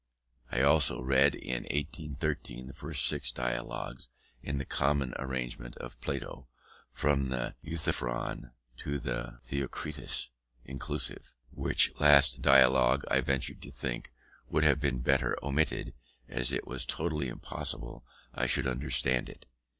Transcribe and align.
I 0.51 0.61
also 0.63 0.99
read, 0.99 1.35
in 1.35 1.61
1813, 1.65 2.65
the 2.65 2.73
first 2.73 3.05
six 3.05 3.31
dialogues 3.31 4.09
(in 4.41 4.57
the 4.57 4.65
common 4.65 5.13
arrangement) 5.19 5.77
of 5.77 6.01
Plato, 6.01 6.47
from 6.91 7.27
the 7.29 7.53
Euthyphron 7.63 8.49
to 8.77 8.97
the 8.97 9.37
Theoctetus 9.43 10.31
inclusive: 10.65 11.35
which 11.51 11.91
last 11.99 12.41
dialogue, 12.41 13.03
I 13.11 13.21
venture 13.21 13.53
to 13.53 13.69
think, 13.71 14.11
would 14.49 14.63
have 14.63 14.79
been 14.79 15.01
better 15.01 15.37
omitted, 15.43 15.93
as 16.27 16.51
it 16.51 16.65
was 16.65 16.83
totally 16.83 17.27
impossible 17.27 18.03
I 18.33 18.47
should 18.47 18.65
understand 18.65 19.29
it. 19.29 19.45